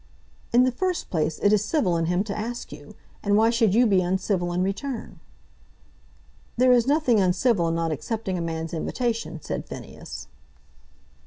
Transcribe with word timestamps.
"In 0.51 0.63
the 0.63 0.71
first 0.71 1.11
place 1.11 1.37
it 1.43 1.53
is 1.53 1.63
civil 1.63 1.95
in 1.95 2.07
him 2.07 2.23
to 2.23 2.35
ask 2.35 2.71
you, 2.71 2.95
and 3.21 3.37
why 3.37 3.51
should 3.51 3.75
you 3.75 3.85
be 3.85 4.01
uncivil 4.01 4.51
in 4.51 4.63
return?" 4.63 5.19
"There 6.57 6.71
is 6.71 6.87
nothing 6.87 7.19
uncivil 7.19 7.67
in 7.67 7.75
not 7.75 7.91
accepting 7.91 8.35
a 8.35 8.41
man's 8.41 8.73
invitation," 8.73 9.39
said 9.43 9.67
Phineas. 9.67 10.25